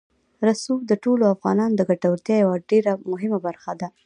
[0.47, 3.87] رسوب د ټولو افغانانو د ګټورتیا یوه ډېره مهمه برخه ده.